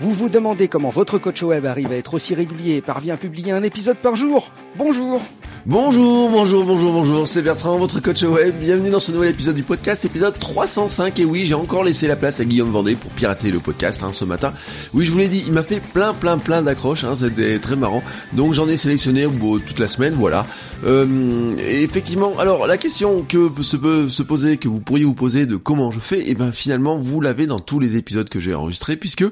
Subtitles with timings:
[0.00, 3.16] Vous vous demandez comment votre coach web arrive à être aussi régulier et parvient à
[3.16, 5.20] publier un épisode par jour Bonjour
[5.66, 8.56] Bonjour, bonjour, bonjour, bonjour, c'est Bertrand, votre coach web.
[8.58, 11.18] Bienvenue dans ce nouvel épisode du podcast, épisode 305.
[11.18, 14.12] Et oui, j'ai encore laissé la place à Guillaume Vendée pour pirater le podcast hein,
[14.12, 14.54] ce matin.
[14.94, 17.04] Oui, je vous l'ai dit, il m'a fait plein, plein, plein d'accroches.
[17.04, 18.02] Hein, C'était très marrant.
[18.32, 19.26] Donc j'en ai sélectionné
[19.66, 20.46] toute la semaine, voilà.
[20.86, 25.12] Euh, et effectivement, alors la question que se peut se poser, que vous pourriez vous
[25.12, 28.30] poser de comment je fais, et eh ben finalement vous l'avez dans tous les épisodes
[28.30, 29.24] que j'ai enregistrés, puisque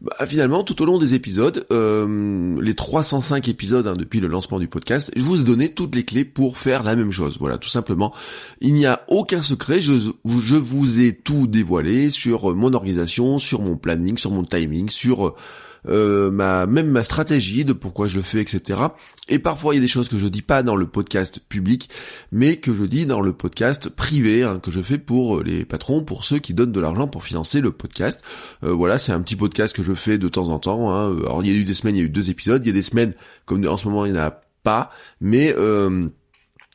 [0.00, 4.58] bah, finalement tout au long des épisodes, euh, les 305 épisodes hein, depuis le lancement
[4.58, 7.36] du podcast, je vous ai donné tout les clés pour faire la même chose.
[7.38, 8.12] Voilà, tout simplement.
[8.60, 9.80] Il n'y a aucun secret.
[9.80, 9.92] Je,
[10.24, 15.34] je vous ai tout dévoilé sur mon organisation, sur mon planning, sur mon timing, sur
[15.88, 18.80] euh, ma même ma stratégie de pourquoi je le fais, etc.
[19.28, 21.90] Et parfois il y a des choses que je dis pas dans le podcast public,
[22.32, 26.04] mais que je dis dans le podcast privé hein, que je fais pour les patrons,
[26.04, 28.24] pour ceux qui donnent de l'argent pour financer le podcast.
[28.62, 30.92] Euh, voilà, c'est un petit podcast que je fais de temps en temps.
[30.92, 31.16] Hein.
[31.18, 32.64] Alors il y a eu des semaines, il y a eu deux épisodes.
[32.64, 34.90] Il y a des semaines comme en ce moment il y en a pas,
[35.20, 36.08] mais euh,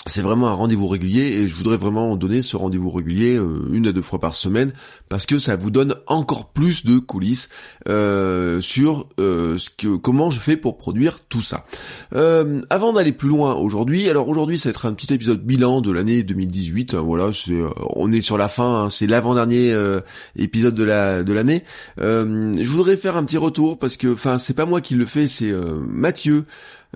[0.08, 3.86] c'est vraiment un rendez-vous régulier et je voudrais vraiment donner ce rendez-vous régulier euh, une
[3.86, 4.72] à deux fois par semaine
[5.09, 7.50] parce que ça vous donne encore plus de coulisses
[7.89, 11.66] euh, sur ce que comment je fais pour produire tout ça.
[12.14, 15.92] avant d'aller plus loin aujourd'hui, alors aujourd'hui ça va être un petit épisode bilan de
[15.92, 16.94] l'année 2018.
[16.94, 17.59] Hein, voilà, c'est
[17.95, 19.75] on est sur la fin, hein, c'est l'avant-dernier
[20.36, 21.64] épisode de la de l'année.
[21.97, 25.27] je voudrais faire un petit retour parce que enfin c'est pas moi qui le fais,
[25.27, 25.53] c'est
[25.88, 26.45] Mathieu.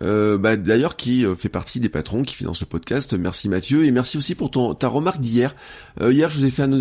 [0.01, 3.13] Euh, bah, d'ailleurs qui euh, fait partie des patrons qui financent le podcast.
[3.13, 5.55] Merci Mathieu et merci aussi pour ton ta remarque d'hier.
[6.01, 6.73] Euh, hier je vous ai fait un,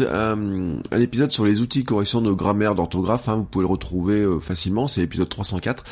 [0.90, 3.28] un, épisode sur les outils de correction de grammaire, d'orthographe.
[3.28, 5.84] Hein, vous pouvez le retrouver facilement, c'est l'épisode 304.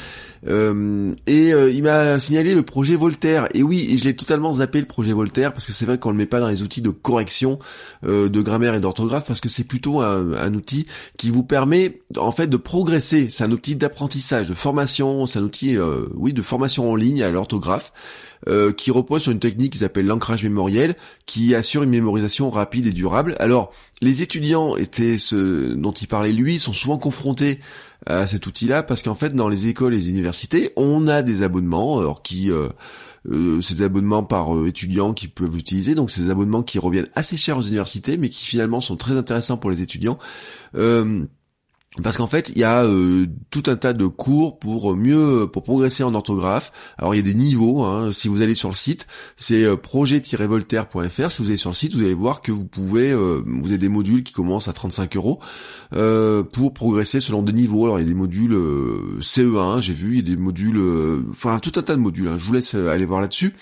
[0.47, 3.49] Et il m'a signalé le projet Voltaire.
[3.55, 6.17] Et oui, je l'ai totalement zappé le projet Voltaire parce que c'est vrai qu'on le
[6.17, 7.59] met pas dans les outils de correction
[8.03, 10.87] de grammaire et d'orthographe parce que c'est plutôt un, un, outil
[11.19, 13.29] qui vous permet en fait de progresser.
[13.31, 15.27] C'est un outil d'apprentissage, de formation.
[15.27, 15.77] C'est un outil
[16.15, 17.93] oui de formation en ligne à l'orthographe,
[18.49, 20.97] euh, qui repose sur une technique qui s'appelle l'ancrage mémoriel,
[21.27, 23.37] qui assure une mémorisation rapide et durable.
[23.39, 23.71] Alors,
[24.01, 27.61] les étudiants étaient dont il parlait lui, sont souvent confrontés
[28.07, 31.43] à cet outil-là, parce qu'en fait, dans les écoles et les universités, on a des
[31.43, 32.51] abonnements, alors qui...
[32.51, 32.69] Euh,
[33.31, 37.59] euh, des abonnements par étudiants qui peuvent l'utiliser, donc des abonnements qui reviennent assez chers
[37.59, 40.19] aux universités, mais qui finalement sont très intéressants pour les étudiants.
[42.05, 45.65] Parce qu'en fait, il y a euh, tout un tas de cours pour mieux, pour
[45.65, 46.71] progresser en orthographe.
[46.99, 47.83] Alors il y a des niveaux.
[47.83, 48.13] Hein.
[48.13, 51.31] Si vous allez sur le site, c'est euh, projet-voltaire.fr.
[51.33, 53.79] Si vous allez sur le site, vous allez voir que vous pouvez, euh, vous avez
[53.79, 55.41] des modules qui commencent à 35 euros
[56.53, 57.87] pour progresser selon des niveaux.
[57.87, 58.57] Alors il y a des modules
[59.21, 60.81] CE1, j'ai vu, il y a des modules,
[61.29, 62.29] enfin tout un tas de modules.
[62.29, 62.37] Hein.
[62.39, 63.53] Je vous laisse aller voir là-dessus.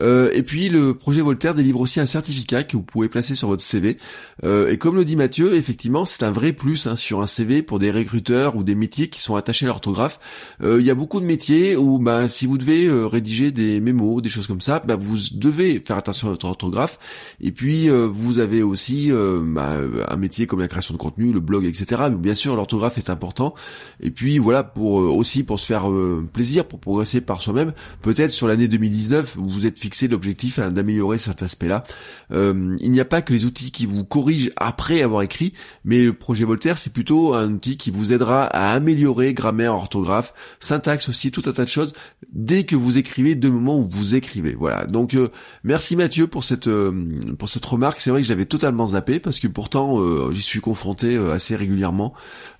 [0.00, 3.62] et puis le projet Voltaire délivre aussi un certificat que vous pouvez placer sur votre
[3.62, 3.98] CV.
[4.42, 7.78] et comme le dit Mathieu, effectivement, c'est un vrai plus hein, sur un CV pour
[7.78, 10.18] des recruteurs ou des métiers qui sont attachés à l'orthographe.
[10.62, 13.80] Euh, il y a beaucoup de métiers où bah, si vous devez euh, rédiger des
[13.80, 16.98] mémos, des choses comme ça, bah, vous devez faire attention à votre orthographe.
[17.40, 19.78] Et puis euh, vous avez aussi bah,
[20.08, 22.02] un métier comme la création de contenu, le blog, etc.
[22.10, 23.54] Mais bien sûr, l'orthographe est important.
[24.00, 25.90] Et puis voilà, pour aussi pour se faire
[26.32, 27.72] plaisir, pour progresser par soi-même,
[28.02, 31.84] peut-être sur l'année 2019, vous vous êtes fixé l'objectif hein, d'améliorer cet aspect-là.
[32.30, 35.52] il n'y a pas que les outils qui vous corrigent après avoir écrit,
[35.84, 41.08] mais le projet Voltaire, c'est plutôt un qui vous aidera à améliorer grammaire, orthographe, syntaxe
[41.08, 41.92] aussi, tout un tas de choses
[42.32, 44.54] dès que vous écrivez, de moment où vous écrivez.
[44.54, 44.86] Voilà.
[44.86, 45.28] Donc euh,
[45.64, 48.00] merci Mathieu pour cette euh, pour cette remarque.
[48.00, 52.14] C'est vrai que j'avais totalement zappé parce que pourtant euh, j'y suis confronté assez régulièrement,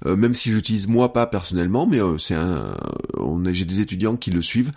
[0.04, 2.76] même si j'utilise moi pas personnellement, mais c'est un
[3.18, 4.72] on j'ai des étudiants qui le suivent.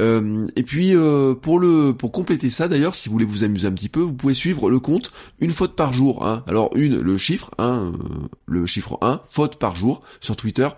[0.00, 3.66] Euh, et puis euh, pour le pour compléter ça d'ailleurs, si vous voulez vous amuser
[3.66, 6.26] un petit peu, vous pouvez suivre le compte une faute par jour.
[6.26, 6.42] Hein.
[6.46, 10.68] Alors une le chiffre, hein, euh, le chiffre 1, faute par jour sur Twitter,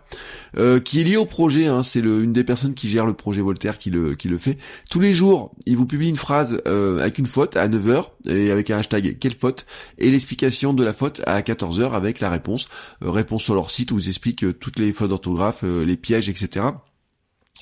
[0.84, 1.66] qui est lié au projet.
[1.66, 1.82] Hein.
[1.82, 4.58] C'est une des personnes qui gère le projet Voltaire qui le qui le fait.
[4.90, 8.70] Tous les jours, il vous publie une phrase avec une faute à 9h et avec
[8.70, 9.66] un hashtag quelle faute?
[9.98, 12.68] et l'explication de la faute à 14h avec la réponse.
[13.00, 16.66] réponse sur leur site où ils expliquent toutes les fautes d'orthographe, les pièges, etc.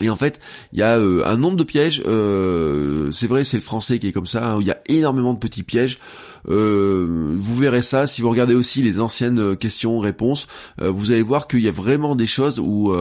[0.00, 0.40] Et en fait,
[0.72, 2.02] il y a euh, un nombre de pièges.
[2.06, 4.54] Euh, c'est vrai, c'est le français qui est comme ça.
[4.54, 5.98] Hein, il y a énormément de petits pièges.
[6.48, 10.46] Euh, vous verrez ça si vous regardez aussi les anciennes questions-réponses.
[10.80, 12.94] vous allez voir qu'il y a vraiment des choses où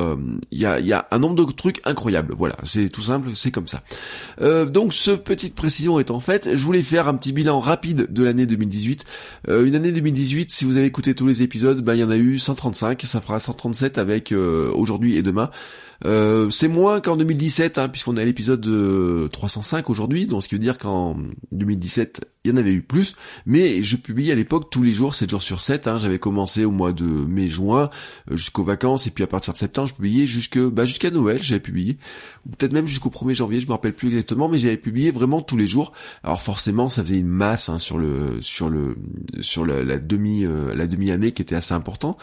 [0.51, 2.36] il y, a, y a, un nombre de trucs incroyables.
[2.38, 3.84] Voilà, c'est tout simple, c'est comme ça.
[4.66, 8.45] donc, ce petite précision étant faite, je voulais faire un petit bilan rapide de l'année
[8.45, 9.06] 2018.
[9.48, 12.18] une année 2018, si vous avez écouté tous les épisodes, ben, il y en a
[12.18, 13.01] eu 135.
[13.04, 15.50] Ça fera 137 avec aujourd'hui et demain.
[16.06, 20.60] Euh, c'est moins qu'en 2017, hein, puisqu'on à l'épisode 305 aujourd'hui, donc ce qui veut
[20.60, 21.18] dire qu'en
[21.51, 25.15] 2017, il y en avait eu plus, mais je publiais à l'époque tous les jours,
[25.15, 27.89] 7 jours sur 7, hein, j'avais commencé au mois de mai-juin,
[28.31, 31.39] euh, jusqu'aux vacances, et puis à partir de septembre, je publiais jusque, bah, jusqu'à Noël,
[31.41, 31.97] j'avais publié,
[32.45, 35.41] ou peut-être même jusqu'au 1er janvier, je me rappelle plus exactement, mais j'avais publié vraiment
[35.41, 35.94] tous les jours.
[36.24, 38.95] Alors forcément, ça faisait une masse hein, sur le, sur le,
[39.41, 42.18] sur la, demi, euh, la demi-année qui était assez important.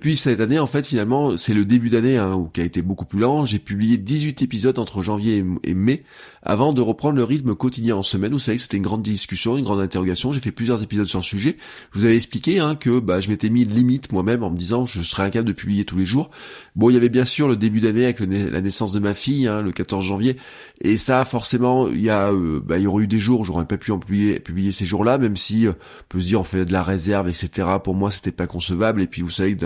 [0.00, 3.04] Puis cette année, en fait, finalement, c'est le début d'année hein, qui a été beaucoup
[3.04, 3.44] plus lent.
[3.44, 6.04] J'ai publié 18 épisodes entre janvier et mai,
[6.42, 8.32] avant de reprendre le rythme quotidien en semaine.
[8.32, 10.32] Vous savez que c'était une grande discussion, une grande interrogation.
[10.42, 11.56] Fait plusieurs épisodes sur le sujet.
[11.92, 14.86] Je vous avais expliqué hein, que bah, je m'étais mis limite moi-même en me disant
[14.86, 16.30] je serais incapable de publier tous les jours.
[16.76, 19.46] Bon, il y avait bien sûr le début d'année avec la naissance de ma fille,
[19.46, 20.36] hein, le 14 janvier,
[20.80, 23.44] et ça forcément, il y a, euh, bah, il y aurait eu des jours où
[23.44, 24.42] j'aurais pas pu en publier,
[24.72, 27.68] ces jours-là, même si euh, on peut dire on fait de la réserve, etc.
[27.82, 29.02] Pour moi, c'était pas concevable.
[29.02, 29.56] Et puis vous savez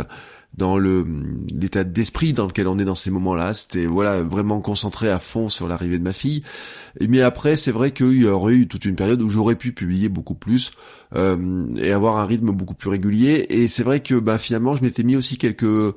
[0.56, 1.06] dans le
[1.55, 3.55] l'état d'esprit dans lequel on est dans ces moments-là.
[3.55, 6.43] C'était voilà vraiment concentré à fond sur l'arrivée de ma fille.
[7.00, 10.08] Mais après, c'est vrai qu'il y aurait eu toute une période où j'aurais pu publier
[10.08, 10.73] beaucoup plus
[11.14, 13.47] euh, et avoir un rythme beaucoup plus régulier.
[13.50, 15.94] Et c'est vrai que bah finalement, je m'étais mis aussi quelques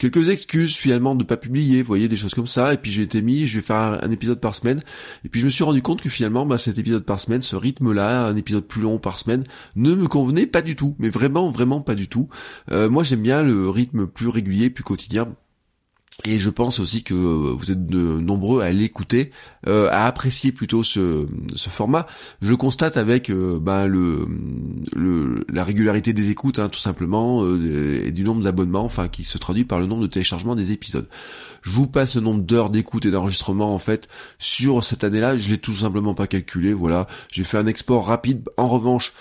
[0.00, 2.72] quelques excuses finalement de pas publier, vous voyez des choses comme ça.
[2.72, 4.82] Et puis j'ai été mis, je vais faire un, épisode par semaine.
[5.24, 7.54] Et puis je me suis rendu compte que finalement, bah, cet épisode par semaine, ce
[7.54, 9.44] rythme-là, un épisode plus long par semaine,
[9.76, 10.96] ne me convenait pas du tout.
[10.98, 12.28] Mais vraiment, vraiment pas du tout.
[12.72, 15.28] Euh, moi, j'aime bien le rythme plus régulier, plus quotidien.
[16.24, 19.30] Et je pense aussi que vous êtes de nombreux à l'écouter,
[19.66, 21.26] euh, à apprécier plutôt ce,
[21.56, 22.06] format.
[22.42, 24.26] Je constate avec euh, ben, le,
[25.48, 29.38] la régularité des écoutes, hein, tout simplement, euh, et du nombre d'abonnements, enfin qui se
[29.38, 31.08] traduit par le nombre de téléchargements des épisodes.
[31.62, 34.08] Je vous passe le nombre d'heures d'écoute et d'enregistrement en fait
[34.38, 35.36] sur cette année-là.
[35.36, 36.72] Je l'ai tout simplement pas calculé.
[36.72, 38.48] Voilà, j'ai fait un export rapide.
[38.56, 39.12] En revanche,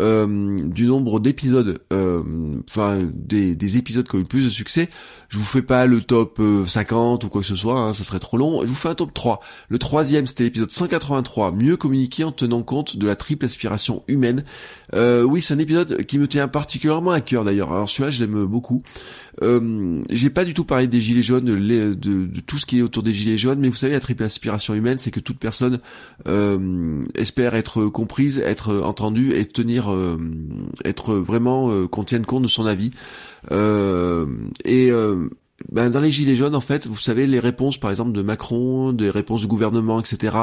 [0.00, 2.22] euh, du nombre d'épisodes, euh,
[2.70, 4.88] enfin des, des, épisodes qui ont eu le plus de succès.
[5.28, 8.04] Je vous fais pas le top 50 euh, ou quoi que ce soit, hein, ça
[8.04, 8.60] serait trop long.
[8.62, 9.40] Je vous fais un top 3.
[9.68, 14.44] Le troisième, c'était l'épisode 183, mieux communiquer en tenant compte de la triple aspiration humaine.
[14.94, 17.72] oui, c'est un épisode qui me tient particulièrement à cœur d'ailleurs.
[17.72, 18.82] Alors celui-là, je l'aime beaucoup.
[19.42, 21.52] Euh, j'ai pas du tout parlé des gilets jaunes,
[21.94, 24.22] de, de, tout ce qui est autour des gilets jaunes, mais vous savez, la triple
[24.22, 25.80] aspiration humaine, c'est que toute personne
[26.26, 30.18] euh, espère être comprise, être entendue et tenir, euh,
[30.84, 32.90] être vraiment euh, qu'on tienne compte de son avis.
[34.64, 34.90] et
[35.72, 38.92] ben dans les gilets jaunes, en fait, vous savez, les réponses, par exemple, de Macron,
[38.92, 40.36] des réponses du gouvernement, etc.,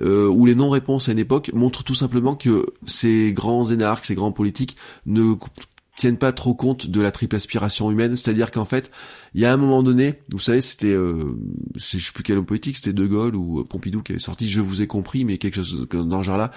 [0.00, 4.32] ou les non-réponses à une époque, montrent tout simplement que ces grands énarques, ces grands
[4.32, 5.34] politiques ne
[5.96, 8.90] tiennent pas trop compte de la triple aspiration humaine, c'est-à-dire qu'en fait,
[9.34, 11.36] il y a un moment donné, vous savez, c'était, euh,
[11.76, 14.60] je sais plus quel homme politique, c'était De Gaulle ou Pompidou qui avait sorti "Je
[14.60, 16.50] vous ai compris", mais quelque chose dans ce genre-là.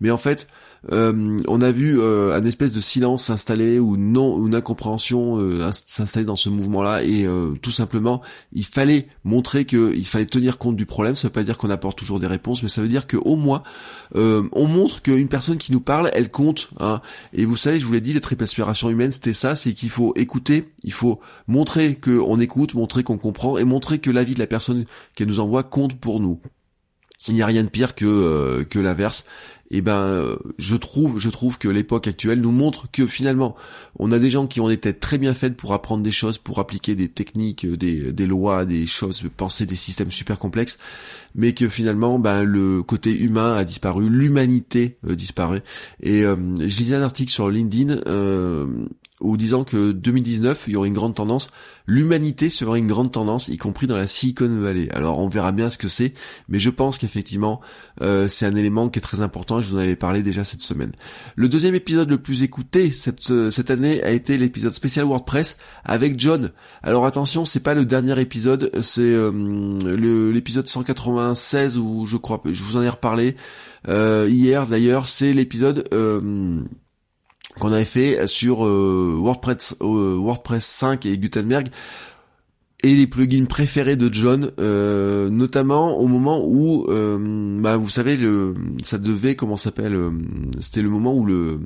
[0.00, 0.46] Mais en fait,
[0.92, 5.70] euh, on a vu euh, un espèce de silence s'installer ou non, une incompréhension euh,
[5.72, 7.26] s'installer dans ce mouvement-là et
[7.62, 8.22] tout simplement,
[8.52, 11.14] il fallait montrer qu'il fallait tenir compte du problème.
[11.14, 13.62] Ça veut pas dire qu'on apporte toujours des réponses, mais ça veut dire qu'au moins
[14.14, 16.70] on montre qu'une personne qui nous parle, elle compte.
[16.80, 17.00] Hein.
[17.32, 19.90] Et vous savez, je vous l'ai dit, les triple aspirations humaines, c'était ça, c'est qu'il
[19.90, 24.38] faut écouter, il faut montrer qu'on écoute, montrer qu'on comprend et montrer que l'avis de
[24.38, 26.40] la personne qu'elle nous envoie compte pour nous
[27.28, 29.24] il n'y a rien de pire que euh, que l'inverse.
[29.74, 33.56] Et eh ben, euh, je trouve, je trouve que l'époque actuelle nous montre que finalement,
[33.98, 36.60] on a des gens qui ont des très bien faites pour apprendre des choses, pour
[36.60, 40.78] appliquer des techniques, euh, des, lois, des choses, penser des systèmes super complexes,
[41.34, 45.64] mais que finalement, ben le côté humain a disparu, l'humanité disparaît.
[46.00, 47.96] Et je lisais un article sur LinkedIn
[49.20, 51.50] ou disant que 2019, il y aurait une grande tendance,
[51.86, 54.90] l'humanité serait une grande tendance, y compris dans la Silicon Valley.
[54.90, 56.14] Alors on verra bien ce que c'est,
[56.48, 57.60] mais je pense qu'effectivement,
[58.02, 60.62] euh, c'est un élément qui est très important, je vous en avais parlé déjà cette
[60.62, 60.90] semaine.
[61.36, 65.58] Le deuxième épisode le plus écouté cette, euh, cette année a été l'épisode spécial WordPress
[65.84, 66.50] avec John.
[66.82, 72.64] Alors attention, c'est pas le dernier épisode, c'est euh, l'épisode 196 où je crois, je
[72.64, 73.36] vous en ai reparlé
[73.86, 75.88] hier d'ailleurs, c'est l'épisode
[77.58, 81.68] qu'on avait fait sur euh, WordPress, euh, WordPress 5 et Gutenberg
[82.82, 88.54] et les plugins préférés de John, euh, notamment au moment où, bah, vous savez, le,
[88.82, 89.98] ça devait, comment s'appelle,
[90.60, 91.60] c'était le moment où le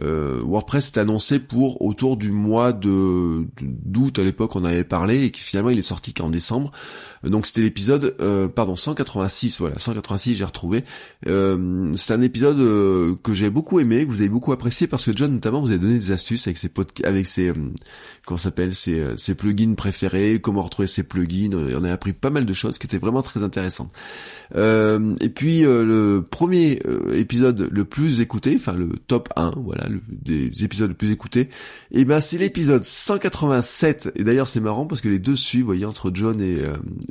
[0.00, 5.30] WordPress est annoncé pour autour du mois de d'août à l'époque on avait parlé et
[5.30, 6.72] qui finalement il est sorti qu'en décembre.
[7.22, 10.84] Donc c'était l'épisode, euh, pardon, 186, voilà, 186 j'ai retrouvé.
[11.26, 15.06] Euh, c'est un épisode euh, que j'ai beaucoup aimé, que vous avez beaucoup apprécié parce
[15.06, 17.54] que John notamment vous avez donné des astuces avec ses podcasts, avec ses, euh,
[18.26, 21.50] comment s'appelle, ses, euh, ses plugins préférés, comment retrouver ses plugins.
[21.54, 23.92] On a appris pas mal de choses qui étaient vraiment très intéressantes.
[24.54, 26.78] et puis le premier
[27.12, 31.48] épisode le plus écouté, enfin le top 1, voilà, des épisodes le plus écoutés,
[31.90, 34.12] et ben c'est l'épisode 187.
[34.16, 36.58] Et d'ailleurs c'est marrant parce que les deux suivent, vous voyez, entre John et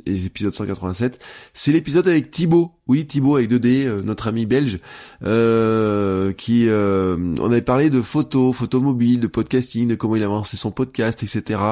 [0.06, 1.18] et l'épisode 187.
[1.52, 2.72] C'est l'épisode avec Thibaut.
[2.86, 4.78] Oui, Thibaut avec 2D, euh, notre ami belge,
[5.22, 10.22] euh, qui euh, on avait parlé de photos, photos mobiles, de podcasting, de comment il
[10.22, 11.62] a lancé son podcast, etc.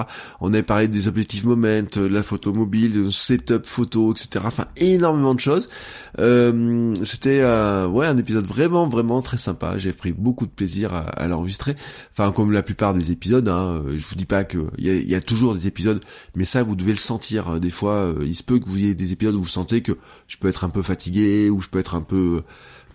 [0.40, 4.44] On avait parlé des objectifs moment, de la photo mobile, de setup photo, etc.
[4.46, 5.68] Enfin, énormément de choses.
[6.16, 9.76] C'était ouais un épisode vraiment vraiment très sympa.
[9.76, 11.74] J'ai pris beaucoup de plaisir à, l'enregistrer.
[12.12, 13.48] Enfin, comme la plupart des épisodes.
[13.48, 16.02] Hein, je vous dis pas que il y a, toujours des épisodes,
[16.34, 17.60] mais ça vous devez le sentir.
[17.60, 19.92] Des fois, il se peut que vous ayez des épisodes où vous sentez que
[20.28, 22.42] je peux être un peu fatigué, ou je peux être un peu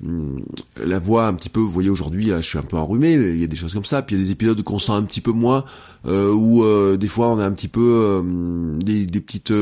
[0.04, 0.44] hum,
[0.84, 3.44] la voix un petit peu, vous voyez aujourd'hui, je suis un peu enrhumé, il y
[3.44, 5.22] a des choses comme ça, puis il y a des épisodes qu'on sent un petit
[5.22, 5.64] peu moins,
[6.06, 9.54] euh, où euh, des fois on a un petit peu euh, des, petites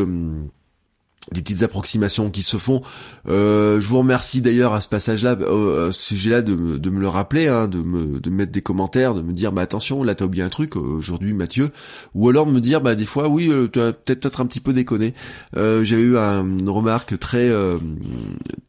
[1.32, 2.82] des petites approximations qui se font.
[3.28, 7.08] Euh, je vous remercie d'ailleurs à ce passage-là, euh, à ce sujet-là, de, me, le
[7.08, 10.26] rappeler, hein, de, me, de mettre des commentaires, de me dire bah attention, là t'as
[10.26, 11.72] oublié un truc aujourd'hui, Mathieu,
[12.14, 14.74] ou alors me dire bah des fois oui, euh, tu as peut-être un petit peu
[14.74, 15.14] déconné.
[15.56, 17.80] Euh, J'ai eu une remarque très euh,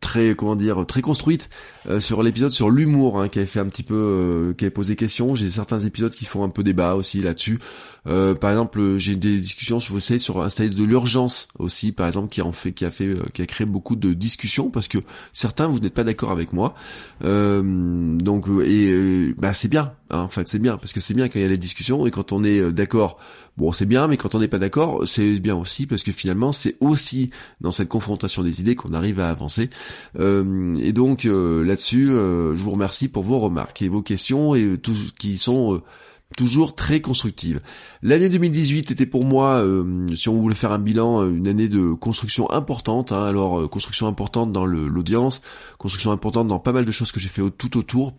[0.01, 1.51] très comment dire très construite
[1.89, 4.97] euh, sur l'épisode sur l'humour, hein, qui avait fait un petit peu, qui avait posé
[4.97, 5.35] question.
[5.35, 7.59] J'ai certains épisodes qui font un peu débat aussi là-dessus.
[8.41, 12.29] Par exemple, j'ai des discussions, je vous sur un style de l'urgence aussi, par exemple,
[12.29, 14.99] qui fait, qui a fait, euh, qui a créé beaucoup de discussions parce que
[15.33, 16.75] certains vous n'êtes pas d'accord avec moi.
[17.25, 19.93] Euh, donc euh, et bah c'est bien.
[20.11, 22.07] Hein, en fait, c'est bien parce que c'est bien quand il y a les discussions
[22.07, 23.19] et quand on est d'accord.
[23.57, 26.53] Bon, c'est bien, mais quand on n'est pas d'accord, c'est bien aussi parce que finalement,
[26.53, 27.31] c'est aussi
[27.63, 29.71] dans cette confrontation des idées qu'on arrive à avancer.
[30.19, 35.39] et donc là-dessus, je vous remercie pour vos remarques et vos questions et tout qui
[35.39, 35.81] sont
[36.37, 37.61] toujours très constructive.
[38.03, 41.69] L'année 2018 était pour moi, euh, si on voulait faire un bilan, euh, une année
[41.69, 43.13] de construction importante.
[43.13, 43.25] Hein.
[43.25, 45.41] alors euh, construction importante dans l'audience,
[45.79, 48.15] construction importante dans pas mal de choses que j'ai fait tout autour.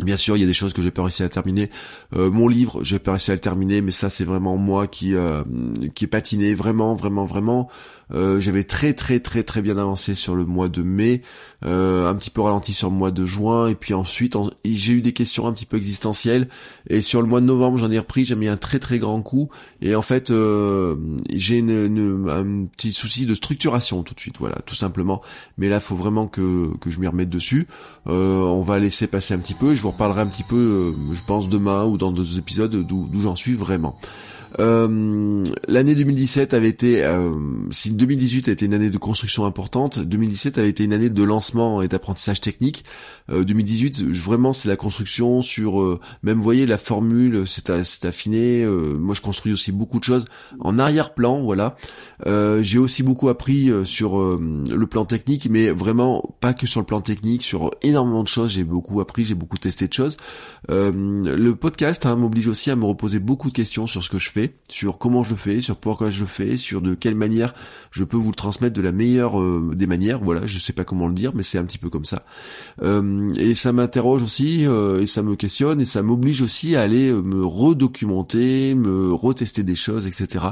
[0.00, 1.70] Bien sûr, il y a des choses que j'ai pas réussi à terminer.
[2.16, 5.14] mon livre, j'ai pas réussi à le terminer, mais ça c'est vraiment moi qui
[5.94, 7.70] qui est patiné, vraiment, vraiment, vraiment.
[8.14, 11.22] Euh, j'avais très très très très bien avancé sur le mois de mai,
[11.64, 15.02] euh, un petit peu ralenti sur le mois de juin, et puis ensuite j'ai eu
[15.02, 16.48] des questions un petit peu existentielles,
[16.88, 19.20] et sur le mois de novembre j'en ai repris, j'ai mis un très très grand
[19.22, 19.48] coup,
[19.82, 20.96] et en fait euh,
[21.34, 25.22] j'ai un petit souci de structuration tout de suite, voilà, tout simplement.
[25.58, 27.66] Mais là, faut vraiment que, que je m'y remette dessus.
[28.06, 31.48] on va laisser passer un petit peu, je vous reparlerai un petit peu, je pense
[31.48, 33.98] demain ou dans d'autres épisodes d'où j'en suis vraiment.
[34.60, 37.30] Euh, l'année 2017 avait été, euh,
[37.70, 41.22] si 2018 a été une année de construction importante, 2017 avait été une année de
[41.22, 42.84] lancement et d'apprentissage technique.
[43.28, 48.66] 2018, euh, vraiment, c'est la construction sur, même vous voyez la formule, c'est affiné.
[48.66, 50.26] moi, je construis aussi beaucoup de choses
[50.60, 51.76] en arrière-plan, voilà.
[52.26, 57.00] J'ai aussi beaucoup appris sur le plan technique, mais vraiment pas que sur le plan
[57.00, 58.50] technique, sur énormément de choses.
[58.50, 60.16] J'ai beaucoup appris, j'ai beaucoup testé de choses.
[60.68, 64.30] le podcast hein, m'oblige aussi à me reposer beaucoup de questions sur ce que je
[64.30, 67.54] fais sur comment je fais, sur pourquoi je le fais, sur de quelle manière
[67.90, 70.20] je peux vous le transmettre de la meilleure euh, des manières.
[70.22, 72.24] Voilà, je sais pas comment le dire, mais c'est un petit peu comme ça.
[72.82, 76.82] Euh, et ça m'interroge aussi, euh, et ça me questionne, et ça m'oblige aussi à
[76.82, 80.46] aller me redocumenter, me retester des choses, etc.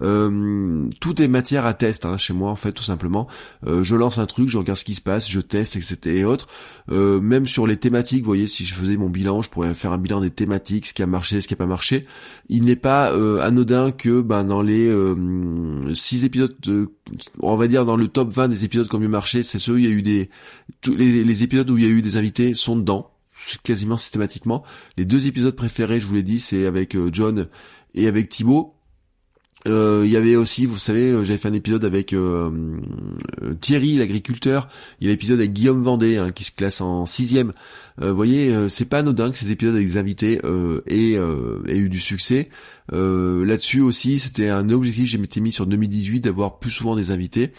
[0.00, 3.26] tout est matière à test hein, chez moi en fait, tout simplement.
[3.66, 5.98] je lance un truc, je regarde ce qui se passe, je teste, etc.
[6.06, 6.46] et autres.
[6.88, 9.98] même sur les thématiques, vous voyez, si je faisais mon bilan, je pourrais faire un
[9.98, 12.06] bilan des thématiques, ce qui a marché, ce qui a pas marché.
[12.48, 14.86] Il n'est pas euh, anodin que ben, dans les
[15.94, 16.88] 6 euh, épisodes, de,
[17.40, 19.74] on va dire dans le top 20 des épisodes qui ont mieux marché, c'est ceux
[19.74, 20.30] où il y a eu des...
[20.80, 23.10] Tous les, épisodes où il y a eu des invités sont dedans,
[23.62, 24.64] quasiment systématiquement.
[24.96, 27.46] Les deux épisodes préférés, je vous l'ai dit, c'est avec euh, John
[27.94, 28.74] et avec Thibaut.
[29.66, 32.14] Il y avait aussi, vous savez, j'avais fait un épisode avec
[33.60, 34.66] Thierry, l'agriculteur.
[34.98, 37.52] Il y a l'épisode avec Guillaume Vendée, hein, qui se classe en sixième.
[37.98, 40.40] Vous voyez, c'est pas anodin que ces épisodes avec des invités
[40.86, 41.18] aient,
[41.66, 42.48] aient, eu du succès.
[42.90, 47.52] Là-dessus aussi, c'était un objectif que m'étais mis sur 2018 d'avoir plus souvent des invités.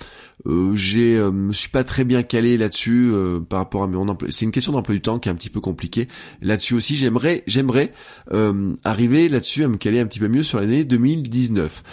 [0.48, 4.08] Euh, j'ai euh, me suis pas très bien calé là-dessus euh, par rapport à mon
[4.08, 4.30] emploi.
[4.32, 6.08] C'est une question d'emploi du temps qui est un petit peu compliquée.
[6.42, 7.92] Là-dessus aussi, j'aimerais j'aimerais
[8.32, 11.84] euh, arriver là-dessus à me caler un petit peu mieux sur l'année 2019.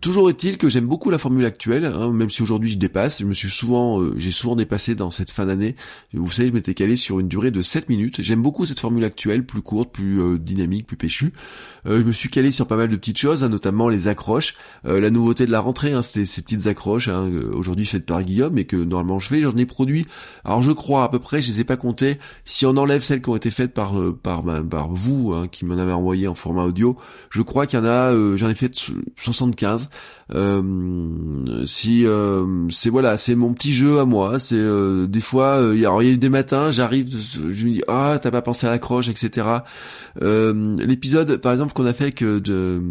[0.00, 3.20] toujours est-il que j'aime beaucoup la formule actuelle, hein, même si aujourd'hui je dépasse.
[3.20, 5.74] Je me suis souvent j'ai souvent dépassé dans cette fin d'année.
[6.12, 8.22] Vous savez, je m'étais calé sur une durée de 7 minutes.
[8.22, 11.32] J'aime beaucoup cette formule actuelle, plus courte, plus dynamique, plus péchue.
[11.86, 14.54] je me suis calé sur pas mal de petites choses, hein, notamment les accroches.
[14.84, 17.08] la nouveauté de la rentrée, hein, ces petites accroches.
[17.08, 19.40] Hein, aujourd'hui faites par Guillaume et que normalement je fais.
[19.40, 20.06] J'en ai produit,
[20.44, 22.18] alors je crois à peu près, je les ai pas comptées.
[22.44, 25.48] Si on enlève celles qui ont été faites par euh, par, ben, par vous, hein,
[25.48, 26.96] qui m'en avez envoyé en format audio,
[27.30, 28.74] je crois qu'il y en a, euh, j'en ai fait
[29.16, 29.90] 75.
[30.34, 32.06] Euh, si
[32.70, 34.38] c'est voilà, c'est mon petit jeu à moi.
[34.38, 34.62] C'est
[35.08, 38.66] des fois, il y a des matins, j'arrive, je me dis ah t'as pas pensé
[38.66, 39.46] à l'accroche, etc.
[40.20, 42.82] L'épisode par exemple qu'on a fait que de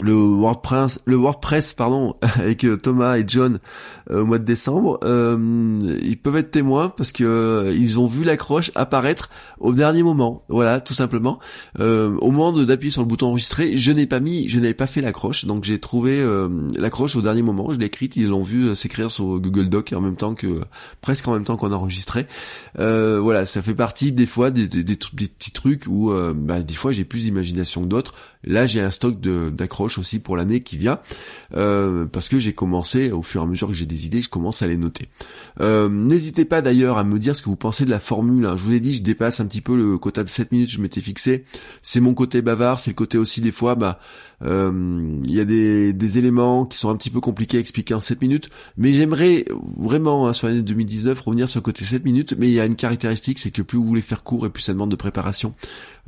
[0.00, 3.58] le WordPress, le WordPress pardon, avec euh, Thomas et John
[4.10, 8.24] euh, au mois de décembre, euh, ils peuvent être témoins parce que ils ont vu
[8.24, 9.30] l'accroche apparaître
[9.60, 10.44] au dernier moment.
[10.48, 11.38] Voilà, tout simplement.
[11.78, 15.00] au moment d'appuyer sur le bouton enregistrer, je n'ai pas mis, je n'avais pas fait
[15.00, 16.24] l'accroche, donc j'ai trouvé
[16.76, 17.72] l'accroche au dernier moment.
[17.72, 20.60] Je l'ai écrite, ils l'ont vu s'écrire sur Google Doc en même temps que
[21.00, 22.26] presque en même temps qu'on enregistrait.
[22.76, 26.92] voilà, ça fait partie des fois des, des, des, petits trucs où bah, des fois
[26.92, 28.12] j'ai plus d'imagination que d'autres.
[28.44, 30.98] Là, j'ai un stock d'accroches aussi pour l'année qui vient,
[31.54, 34.30] euh, parce que j'ai commencé, au fur et à mesure que j'ai des idées, je
[34.30, 35.08] commence à les noter.
[35.60, 38.46] Euh, n'hésitez pas d'ailleurs à me dire ce que vous pensez de la formule.
[38.46, 38.56] Hein.
[38.56, 40.80] Je vous ai dit, je dépasse un petit peu le quota de 7 minutes, je
[40.80, 41.44] m'étais fixé.
[41.82, 43.98] C'est mon côté bavard, c'est le côté aussi des fois, bah,
[44.44, 48.00] euh, il y a des, éléments qui sont un petit peu compliqués à expliquer en
[48.00, 49.46] 7 minutes, mais j'aimerais
[49.78, 52.66] vraiment hein, sur l'année 2019 revenir sur le côté 7 minutes, mais il y a
[52.66, 55.54] une caractéristique, c'est que plus vous voulez faire court et plus ça demande de préparation,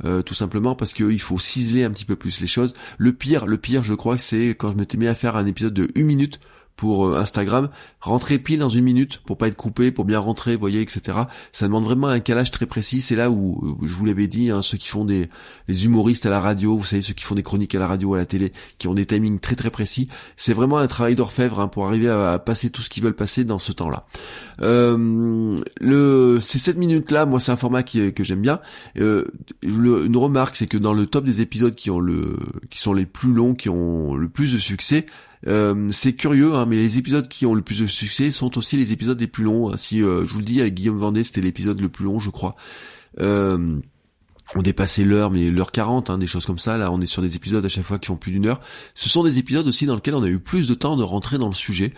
[0.03, 2.73] euh, tout simplement parce qu'il faut ciseler un petit peu plus les choses.
[2.97, 5.47] Le pire, le pire je crois que c'est quand je m'étais mis à faire un
[5.47, 6.39] épisode de 1 minute
[6.75, 10.55] pour euh, Instagram, rentrer pile dans une minute pour pas être coupé, pour bien rentrer,
[10.55, 11.19] voyez, etc.
[11.51, 13.01] Ça demande vraiment un calage très précis.
[13.01, 15.29] C'est là où, je vous l'avais dit, hein, ceux qui font des
[15.67, 18.13] les humoristes à la radio, vous savez, ceux qui font des chroniques à la radio,
[18.13, 20.09] à la télé, qui ont des timings très très précis.
[20.35, 23.43] C'est vraiment un travail d'orfèvre hein, pour arriver à, passer tout ce qu'ils veulent passer
[23.43, 24.05] dans ce temps-là.
[24.61, 28.59] Euh, le ces 7 minutes là, moi c'est un format que j'aime bien.
[28.97, 29.25] Euh,
[29.63, 32.37] une remarque, c'est que dans le top des épisodes qui ont le
[32.69, 35.05] qui sont les plus longs, qui ont le plus de succès,
[35.47, 38.77] euh, c'est curieux, hein, mais les épisodes qui ont le plus de succès sont aussi
[38.77, 39.71] les épisodes les plus longs.
[39.71, 39.77] Hein.
[39.77, 42.29] Si euh, je vous le dis, avec Guillaume Vendée, c'était l'épisode le plus long, je
[42.29, 42.55] crois.
[43.19, 43.79] Euh,
[44.53, 46.77] on dépassait l'heure, mais l'heure 40, hein, des choses comme ça.
[46.77, 48.61] Là, on est sur des épisodes à chaque fois qui font plus d'une heure.
[48.93, 51.37] Ce sont des épisodes aussi dans lesquels on a eu plus de temps de rentrer
[51.39, 51.93] dans le sujet.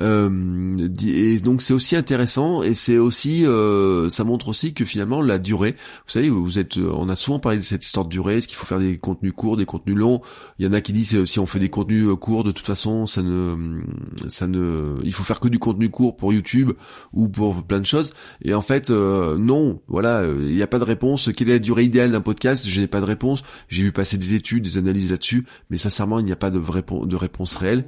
[0.00, 5.22] Euh, et donc c'est aussi intéressant et c'est aussi euh, ça montre aussi que finalement
[5.22, 8.10] la durée, vous savez, vous êtes, euh, on a souvent parlé de cette histoire de
[8.10, 10.20] durée, est-ce qu'il faut faire des contenus courts, des contenus longs?
[10.58, 13.06] Il y en a qui disent si on fait des contenus courts, de toute façon,
[13.06, 13.80] ça ne,
[14.28, 16.72] ça ne, il faut faire que du contenu court pour YouTube
[17.12, 18.12] ou pour plein de choses.
[18.42, 21.30] Et en fait, non, voilà, il n'y a pas de réponse.
[21.34, 23.42] Quelle est la durée idéale d'un podcast Je n'ai pas de réponse.
[23.68, 26.60] J'ai vu passer des études, des analyses là-dessus, mais sincèrement, il n'y a pas de,
[26.60, 27.84] de réponse réelle.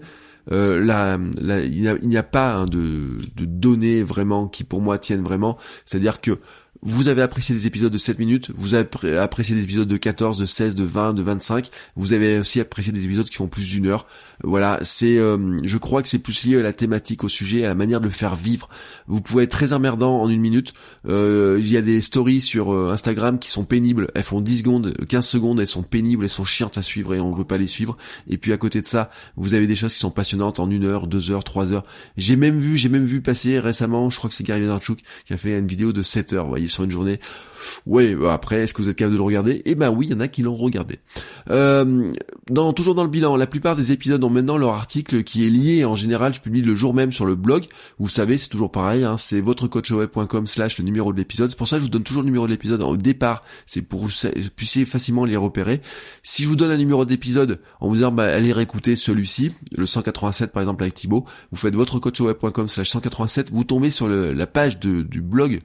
[0.52, 1.18] Euh, là,
[1.64, 5.58] il n'y a, pas hein, de, de données vraiment qui pour moi tiennent vraiment.
[5.84, 6.38] C'est-à-dire que
[6.82, 8.88] vous avez apprécié des épisodes de 7 minutes, vous avez
[9.18, 12.92] apprécié des épisodes de 14, de 16, de 20, de 25, vous avez aussi apprécié
[12.92, 14.06] des épisodes qui font plus d'une heure.
[14.42, 17.68] Voilà, c'est, euh, je crois que c'est plus lié à la thématique, au sujet, à
[17.68, 18.68] la manière de le faire vivre.
[19.06, 20.72] Vous pouvez être très emmerdant en une minute.
[21.06, 24.10] Euh, il y a des stories sur euh, Instagram qui sont pénibles.
[24.14, 27.20] Elles font 10 secondes, 15 secondes, elles sont pénibles, elles sont chiantes à suivre et
[27.20, 27.98] on veut pas les suivre.
[28.28, 30.84] Et puis à côté de ça, vous avez des choses qui sont passionnantes en une
[30.84, 31.84] heure, deux heures, trois heures.
[32.16, 35.34] J'ai même vu, j'ai même vu passer récemment, je crois que c'est Gary Vaynerchuk qui
[35.34, 37.20] a fait une vidéo de 7 heures, voyez, sur une journée.
[37.86, 39.62] Ouais, bah, après, est-ce que vous êtes capable de le regarder?
[39.64, 40.98] Eh ben oui, il y en a qui l'ont regardé.
[41.50, 42.12] Euh,
[42.50, 45.50] dans, toujours dans le bilan, la plupart des épisodes ont maintenant leur article qui est
[45.50, 45.84] lié.
[45.84, 47.64] En général, je publie le jour même sur le blog.
[47.98, 49.04] Vous savez, c'est toujours pareil.
[49.04, 51.50] Hein, c'est votrecoachweb.com slash le numéro de l'épisode.
[51.50, 53.42] C'est pour ça que je vous donne toujours le numéro de l'épisode au départ.
[53.66, 55.80] C'est pour que vous puissiez facilement les repérer.
[56.22, 59.86] Si je vous donne un numéro d'épisode en vous disant, bah, allez réécouter celui-ci, le
[59.86, 64.78] 187 par exemple avec Thibaut, vous faites votrecoachweb.com slash 187, vous tombez sur la page
[64.78, 65.58] du blog euh,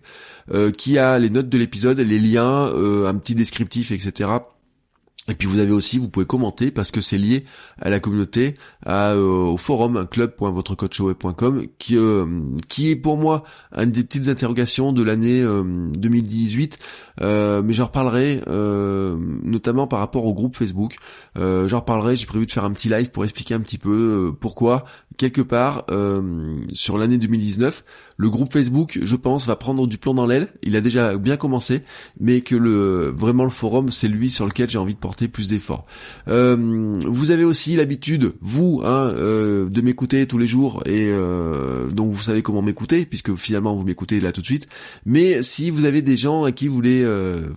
[0.71, 4.29] qui a les notes de l'épisode, les liens, euh, un petit descriptif, etc.
[5.27, 7.45] Et puis vous avez aussi, vous pouvez commenter parce que c'est lié
[7.79, 12.25] à la communauté, à, euh, au forum club.votrecoachweb.com qui euh,
[12.69, 13.43] qui est pour moi
[13.75, 16.79] une des petites interrogations de l'année 2018.
[17.21, 18.41] mais j'en reparlerai
[19.43, 20.95] notamment par rapport au groupe Facebook.
[21.35, 22.15] j'en reparlerai.
[22.15, 24.85] J'ai prévu de faire un petit live pour expliquer un petit peu pourquoi
[25.17, 27.83] quelque part euh, sur l'année 2019,
[28.17, 30.49] le groupe Facebook, je pense, va prendre du plomb dans l'aile.
[30.63, 31.83] Il a déjà bien commencé,
[32.19, 35.47] mais que le vraiment le forum, c'est lui sur lequel j'ai envie de porter plus
[35.47, 35.85] d'efforts.
[36.27, 41.89] Euh, vous avez aussi l'habitude, vous, hein, euh, de m'écouter tous les jours et euh,
[41.89, 44.67] donc vous savez comment m'écouter puisque finalement vous m'écoutez là tout de suite.
[45.05, 47.05] Mais si vous avez des gens à qui vous voulez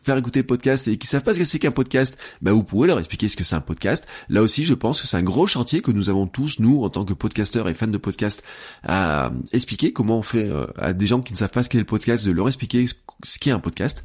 [0.03, 2.87] faire écouter podcast et qui savent pas ce que c'est qu'un podcast, bah vous pouvez
[2.87, 4.07] leur expliquer ce que c'est un podcast.
[4.29, 6.91] Là aussi, je pense que c'est un gros chantier que nous avons tous, nous, en
[6.91, 8.43] tant que podcasteurs et fans de podcast,
[8.85, 11.85] à expliquer comment on fait à des gens qui ne savent pas ce qu'est le
[11.85, 12.87] podcast, de leur expliquer
[13.23, 14.05] ce qu'est un podcast.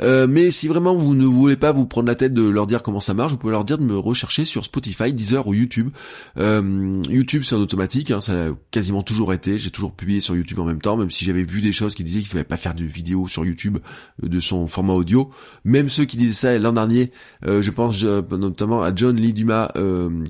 [0.00, 3.00] Mais si vraiment vous ne voulez pas vous prendre la tête de leur dire comment
[3.00, 5.90] ça marche, vous pouvez leur dire de me rechercher sur Spotify, Deezer ou YouTube.
[6.38, 9.58] Euh, YouTube c'est en automatique, hein, ça a quasiment toujours été.
[9.58, 12.04] J'ai toujours publié sur YouTube en même temps, même si j'avais vu des choses qui
[12.04, 13.78] disaient qu'il fallait pas faire de vidéo sur YouTube
[14.22, 15.30] euh, de son format audio.
[15.64, 19.72] Même ceux qui disaient ça l'an dernier, je pense notamment à John Lee Dumas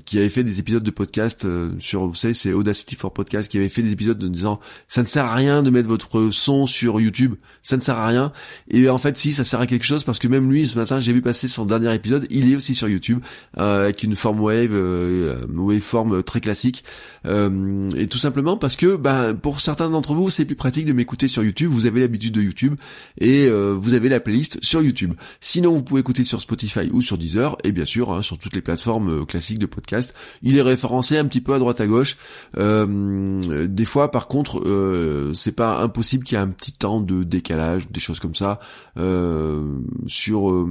[0.05, 1.47] qui avait fait des épisodes de podcast
[1.79, 5.01] sur, vous savez, c'est Audacity for Podcast qui avait fait des épisodes en disant ça
[5.01, 8.31] ne sert à rien de mettre votre son sur YouTube, ça ne sert à rien.
[8.69, 10.99] Et en fait, si ça sert à quelque chose parce que même lui ce matin
[10.99, 13.19] j'ai vu passer son dernier épisode, il est aussi sur YouTube
[13.57, 16.83] euh, avec une forme wave, euh, euh waveform très classique
[17.25, 20.93] euh, et tout simplement parce que ben pour certains d'entre vous c'est plus pratique de
[20.93, 22.75] m'écouter sur YouTube, vous avez l'habitude de YouTube
[23.19, 25.13] et vous avez la playlist sur YouTube.
[25.41, 28.55] Sinon vous pouvez écouter sur Spotify ou sur Deezer et bien sûr hein, sur toutes
[28.55, 30.15] les plateformes classiques de podcast.
[30.41, 32.17] Il est référencé un petit peu à droite à gauche.
[32.55, 37.89] des fois par contre c'est pas impossible qu'il y ait un petit temps de décalage,
[37.89, 38.59] des choses comme ça.
[38.97, 40.67] Euh, sur euh,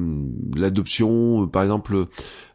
[0.56, 2.04] l'adoption, euh, par exemple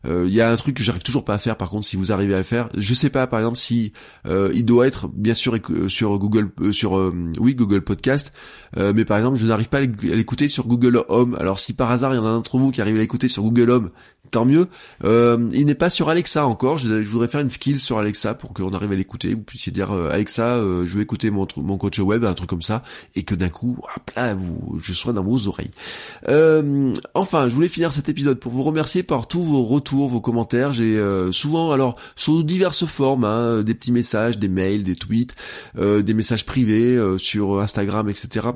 [0.05, 2.11] il y a un truc que j'arrive toujours pas à faire par contre si vous
[2.11, 3.91] arrivez à le faire je sais pas par exemple si
[4.25, 5.57] il doit être bien sûr
[5.87, 8.31] sur Google sur oui Google Podcast
[8.75, 12.13] mais par exemple je n'arrive pas à l'écouter sur Google Home alors si par hasard
[12.13, 13.89] il y en a un d'entre vous qui arrive à l'écouter sur Google Home
[14.31, 14.67] tant mieux.
[15.03, 16.77] Euh, il n'est pas sur Alexa encore.
[16.77, 19.33] Je, voudrais faire une skill sur Alexa pour qu'on arrive à l'écouter.
[19.33, 22.49] Vous puissiez dire euh, Alexa, euh, je vais écouter mon, mon coach web, un truc
[22.49, 22.83] comme ça,
[23.15, 25.71] et que d'un coup, hop là, vous, je sois dans vos oreilles.
[27.13, 30.71] enfin, je voulais finir cet épisode pour vous remercier par tous vos retours, vos commentaires.
[30.71, 35.33] J'ai souvent, alors, sous diverses formes, hein, des petits messages, des mails, des tweets,
[35.75, 38.49] des messages privés sur Instagram, etc.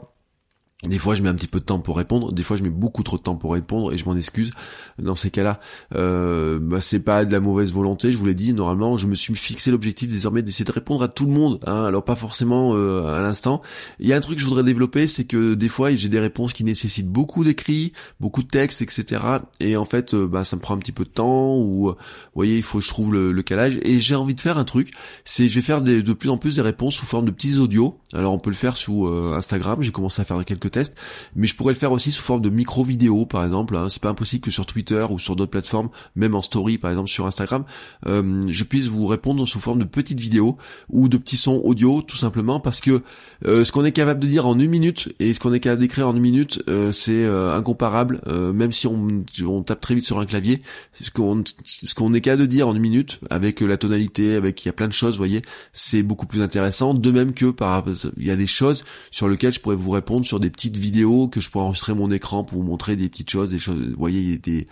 [0.84, 2.34] Des fois, je mets un petit peu de temps pour répondre.
[2.34, 4.50] Des fois, je mets beaucoup trop de temps pour répondre et je m'en excuse.
[4.98, 5.60] Dans ces cas-là,
[5.94, 8.12] euh, bah, c'est pas de la mauvaise volonté.
[8.12, 8.52] Je vous l'ai dit.
[8.56, 11.60] Normalement, je me suis fixé l'objectif désormais d'essayer de répondre à tout le monde.
[11.67, 13.62] Hein, alors pas forcément euh, à l'instant.
[14.00, 16.20] Il y a un truc que je voudrais développer, c'est que des fois, j'ai des
[16.20, 19.22] réponses qui nécessitent beaucoup d'écrits, beaucoup de textes, etc.
[19.60, 21.58] Et en fait, euh, bah, ça me prend un petit peu de temps.
[21.58, 21.96] Ou, vous
[22.34, 23.80] voyez, il faut que je trouve le, calage.
[23.84, 24.91] Et j'ai envie de faire un truc.
[25.26, 28.00] C'est, je vais faire de plus en plus des réponses sous forme de petits audios.
[28.13, 29.84] Alors, on peut le faire sous euh, Instagram.
[29.84, 30.97] J'ai commencé à faire quelques test,
[31.36, 33.75] mais je pourrais le faire aussi sous forme de micro-vidéo, par exemple.
[33.75, 33.88] Hein.
[33.89, 37.10] C'est pas impossible que sur Twitter ou sur d'autres plateformes, même en story, par exemple
[37.10, 37.63] sur Instagram,
[38.07, 40.57] euh, je puisse vous répondre sous forme de petites vidéos
[40.89, 43.01] ou de petits sons audio, tout simplement parce que
[43.45, 45.81] euh, ce qu'on est capable de dire en une minute et ce qu'on est capable
[45.81, 48.21] d'écrire en une minute, euh, c'est incomparable.
[48.53, 50.62] même si on, tape très vite sur un clavier,
[50.99, 54.67] ce qu'on ce est capable de dire en une minute, avec la tonalité, avec il
[54.67, 55.41] y a plein de choses, voyez,
[55.73, 56.93] c'est beaucoup plus intéressant.
[56.93, 57.71] De même que par
[58.17, 61.28] il y a des choses sur lesquelles je pourrais vous répondre sur des petites vidéos
[61.28, 64.38] que je pourrais enregistrer mon écran pour vous montrer des petites choses, des choses, voyez,
[64.38, 64.67] des,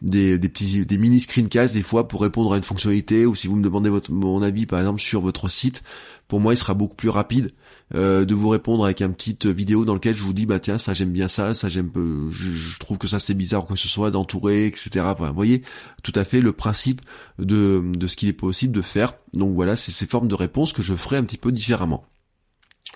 [0.00, 3.56] des, petits, des mini screencasts des fois pour répondre à une fonctionnalité ou si vous
[3.56, 5.82] me demandez votre, mon avis par exemple sur votre site,
[6.28, 7.54] pour moi il sera beaucoup plus rapide
[7.96, 10.78] euh, de vous répondre avec une petite vidéo dans lequel je vous dis bah tiens
[10.78, 13.82] ça j'aime bien ça, ça j'aime peu, je, trouve que ça c'est bizarre quoi que
[13.82, 15.04] ce soit d'entourer etc.
[15.34, 15.62] voyez
[16.04, 17.00] tout à fait le principe
[17.40, 19.14] de, de ce qu'il est possible de faire.
[19.32, 22.04] Donc voilà c'est ces formes de réponses que je ferai un petit peu différemment.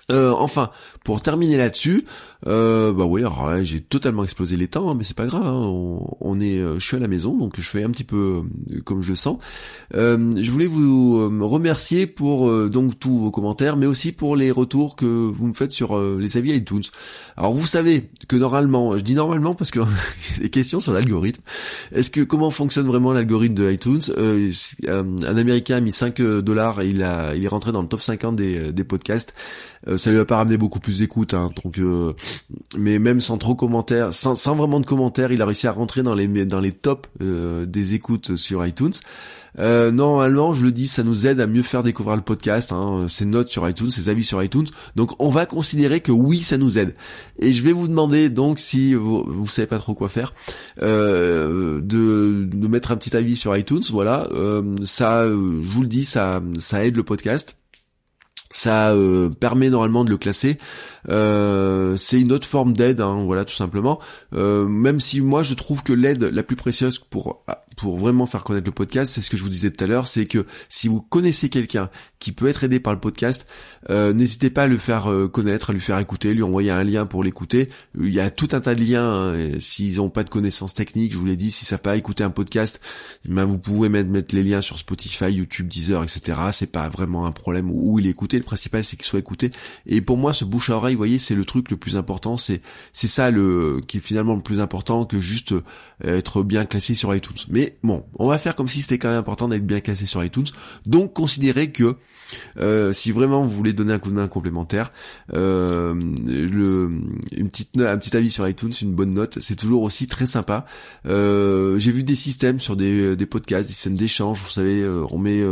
[0.09, 0.71] Euh, enfin,
[1.07, 2.03] pour terminer là-dessus,
[2.47, 3.21] euh, bah oui,
[3.63, 5.41] j'ai totalement explosé les temps, hein, mais c'est pas grave.
[5.41, 5.71] Hein,
[6.19, 8.43] on, est, euh, je suis à la maison, donc je fais un petit peu
[8.73, 9.37] euh, comme je le sens.
[9.93, 15.05] je voulais vous remercier pour donc tous vos commentaires, mais aussi pour les retours que
[15.05, 16.83] vous me faites sur les avis iTunes.
[17.37, 19.87] Alors vous savez que normalement, je dis normalement parce que a
[20.41, 21.41] des questions sur l'algorithme.
[21.93, 24.01] Est-ce que comment fonctionne vraiment l'algorithme de iTunes?
[24.89, 28.01] Un Américain a mis 5 dollars et il a, il est rentré dans le top
[28.01, 29.33] 50 des, des podcasts.
[29.87, 32.13] Euh, ça lui a pas ramené beaucoup plus d'écoute, hein, euh,
[32.77, 36.15] mais même sans trop commentaires, sans, vraiment de commentaires, il a réussi à rentrer dans
[36.15, 38.93] les dans les tops euh, des écoutes sur iTunes.
[39.59, 43.07] Euh, normalement, je le dis, ça nous aide à mieux faire découvrir le podcast, hein,
[43.09, 44.67] ses notes sur iTunes, ses avis sur iTunes.
[44.95, 46.95] Donc, on va considérer que oui, ça nous aide.
[47.39, 50.33] Et je vais vous demander donc si vous, vous savez pas trop quoi faire,
[50.79, 53.81] de, de mettre un petit avis sur iTunes.
[53.89, 54.29] Voilà,
[54.83, 55.33] ça, je
[55.71, 57.57] vous le dis, ça, ça aide le podcast
[58.49, 60.57] ça euh, permet normalement de le classer.
[61.09, 63.99] Euh, c'est une autre forme d'aide, hein, voilà tout simplement.
[64.33, 67.43] Euh, même si moi je trouve que l'aide la plus précieuse pour
[67.77, 70.07] pour vraiment faire connaître le podcast, c'est ce que je vous disais tout à l'heure,
[70.07, 73.47] c'est que si vous connaissez quelqu'un qui peut être aidé par le podcast,
[73.89, 76.83] euh, n'hésitez pas à le faire euh, connaître, à lui faire écouter, lui envoyer un
[76.83, 77.69] lien pour l'écouter.
[77.99, 78.97] Il y a tout un tas de liens.
[79.07, 82.23] Hein, s'ils n'ont pas de connaissances techniques, je vous l'ai dit, si ça pas écouter
[82.23, 82.81] un podcast,
[83.25, 86.39] ben vous pouvez mettre, mettre les liens sur Spotify, YouTube, Deezer, etc.
[86.51, 88.37] C'est pas vraiment un problème où il est écouté.
[88.37, 89.51] Le principal c'est qu'il soit écouté.
[89.85, 92.37] Et pour moi, ce bouche à oreille, vous voyez, c'est le truc le plus important.
[92.37, 92.61] C'est
[92.91, 95.61] c'est ça le qui est finalement le plus important que juste euh,
[96.03, 97.35] être bien classé sur iTunes.
[97.49, 100.23] Mais bon, on va faire comme si c'était quand même important d'être bien classé sur
[100.23, 100.45] iTunes.
[100.85, 101.95] Donc considérez que
[102.59, 104.91] euh, si vraiment vous voulez donner un coup de main complémentaire,
[105.33, 110.25] euh, une petite, un petit avis sur iTunes, une bonne note, c'est toujours aussi très
[110.25, 110.65] sympa.
[111.05, 115.17] Euh, j'ai vu des systèmes sur des, des podcasts, des systèmes d'échange, vous savez, on
[115.17, 115.43] met,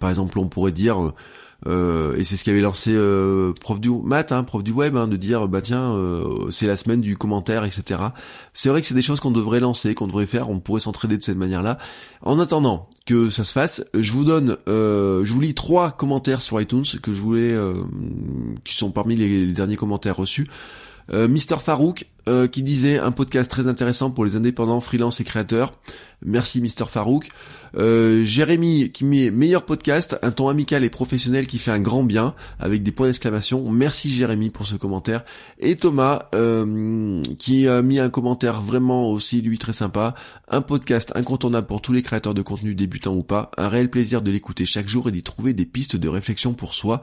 [0.00, 1.12] par exemple, on pourrait dire
[1.66, 5.08] euh, et c'est ce qu'avait lancé euh, prof du Matt, hein, prof du web, hein,
[5.08, 8.00] de dire bah tiens euh, c'est la semaine du commentaire, etc.
[8.54, 11.18] C'est vrai que c'est des choses qu'on devrait lancer, qu'on devrait faire, on pourrait s'entraider
[11.18, 11.78] de cette manière-là.
[12.22, 16.60] En attendant que ça se fasse, je vous donne, je vous lis trois commentaires sur
[16.60, 17.56] iTunes que je voulais,
[18.64, 20.46] qui sont parmi les, les derniers commentaires reçus.
[21.12, 22.06] Mister Farouk
[22.52, 25.74] qui disait un podcast très intéressant pour les indépendants, freelance et créateurs.
[26.24, 27.28] Merci Mister Farouk.
[27.76, 32.02] Euh, Jérémy qui met meilleur podcast, un ton amical et professionnel qui fait un grand
[32.02, 33.70] bien avec des points d'exclamation.
[33.70, 35.24] Merci Jérémy pour ce commentaire.
[35.58, 40.14] Et Thomas euh, qui a mis un commentaire vraiment aussi lui très sympa.
[40.48, 43.50] Un podcast incontournable pour tous les créateurs de contenu débutants ou pas.
[43.56, 46.74] Un réel plaisir de l'écouter chaque jour et d'y trouver des pistes de réflexion pour
[46.74, 47.00] soi.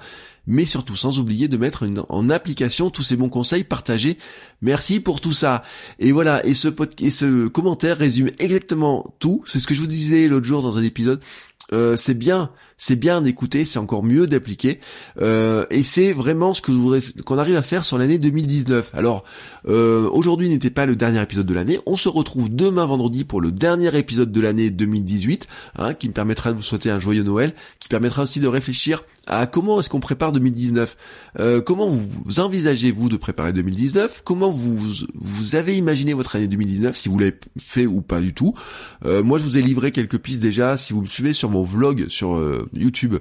[0.50, 4.18] Mais surtout sans oublier de mettre en application tous ces bons conseils partagés.
[4.62, 5.64] Merci pour tout ça.
[6.00, 6.68] Et voilà, et ce,
[7.00, 9.42] et ce commentaire résume exactement tout.
[9.46, 11.22] C'est ce que je vous disais l'autre jour dans un épisode.
[11.72, 14.80] Euh, c'est bien, c'est bien d'écouter, c'est encore mieux d'appliquer,
[15.22, 18.92] euh, et c'est vraiment ce que je voudrais qu'on arrive à faire sur l'année 2019.
[18.94, 19.26] Alors
[19.68, 23.42] euh, aujourd'hui n'était pas le dernier épisode de l'année, on se retrouve demain vendredi pour
[23.42, 27.24] le dernier épisode de l'année 2018, hein, qui me permettra de vous souhaiter un joyeux
[27.24, 30.98] Noël, qui permettra aussi de réfléchir à comment est-ce qu'on prépare 2019,
[31.66, 34.78] comment vous envisagez vous de préparer 2019, comment vous
[35.14, 38.54] vous avez imaginé votre année 2019, si vous l'avez fait ou pas du tout?
[39.04, 42.08] moi je vous ai livré quelques pistes déjà, si vous me suivez sur mon vlog
[42.10, 43.16] sur euh, YouTube,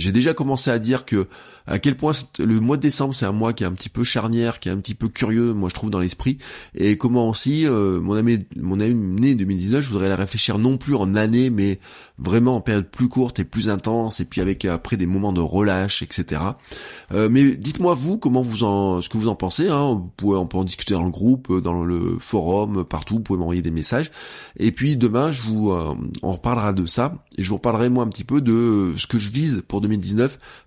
[0.00, 1.28] j'ai déjà commencé à dire que
[1.66, 4.02] à quel point le mois de décembre c'est un mois qui est un petit peu
[4.02, 6.38] charnière, qui est un petit peu curieux, moi je trouve dans l'esprit,
[6.74, 10.96] et comment aussi euh, mon année mon année 2019, je voudrais la réfléchir non plus
[10.96, 11.78] en année, mais
[12.18, 15.40] vraiment en période plus courte et plus intense, et puis avec après des moments de
[15.40, 16.42] relâche, etc.
[17.12, 20.38] Euh, mais dites-moi vous comment vous en ce que vous en pensez, hein, vous pouvez
[20.38, 23.70] on peut en discuter dans le groupe, dans le forum, partout, vous pouvez m'envoyer des
[23.70, 24.10] messages,
[24.56, 28.02] et puis demain je vous euh, on reparlera de ça, et je vous reparlerai moi
[28.02, 29.89] un petit peu de ce que je vise pour 2019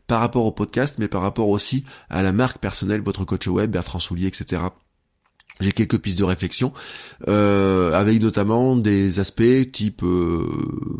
[0.07, 3.71] par rapport au podcast, mais par rapport aussi à la marque personnelle, votre coach web,
[3.71, 4.61] Bertrand Soulier, etc.
[5.59, 6.73] J'ai quelques pistes de réflexion,
[7.27, 10.47] euh, avec notamment des aspects type euh,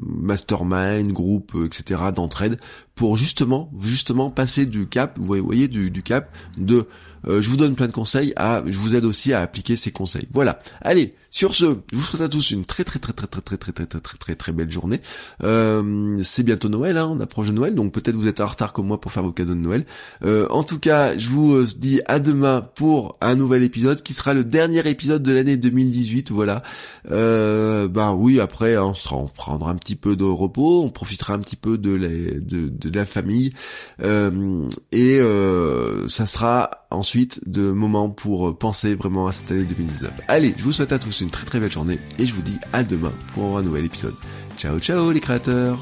[0.06, 2.02] mastermind, groupe, etc.
[2.16, 2.60] d'entraide,
[2.96, 6.88] pour justement, justement passer du cap, vous voyez, du, du cap de
[7.28, 9.92] euh, je vous donne plein de conseils à, je vous aide aussi à appliquer ces
[9.92, 10.28] conseils.
[10.32, 10.60] Voilà.
[10.82, 13.58] Allez, sur ce, je vous souhaite à tous une très très très très très très
[13.58, 15.02] très très très très très très belle journée.
[15.42, 18.72] Euh, c'est bientôt Noël, hein, on approche de Noël, donc peut-être vous êtes en retard
[18.72, 19.86] comme moi pour faire vos cadeaux de Noël.
[20.24, 24.36] Euh, en tout cas, je vous dis à demain pour un nouvel épisode qui sera
[24.36, 26.30] le dernier épisode de l'année 2018.
[26.30, 26.62] Voilà.
[27.10, 31.34] Euh, bah oui, après on, sera, on prendra un petit peu de repos, on profitera
[31.34, 33.54] un petit peu de de, de la famille
[34.92, 35.20] et
[36.08, 40.12] ça sera ensuite de moments pour penser vraiment à cette année 2019.
[40.28, 42.60] Allez, je vous souhaite à tous une très très belle journée et je vous dis
[42.72, 44.16] à demain pour un nouvel épisode.
[44.58, 45.80] Ciao ciao les créateurs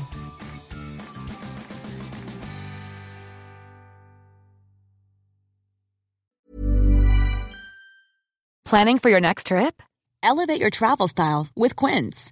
[8.72, 9.84] Planning for your next trip?
[10.24, 12.32] Elevate your travel style with Quince.